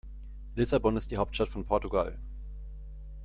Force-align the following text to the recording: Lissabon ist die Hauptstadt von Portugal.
Lissabon 0.55 0.97
ist 0.97 1.11
die 1.11 1.17
Hauptstadt 1.17 1.49
von 1.49 1.63
Portugal. 1.63 2.17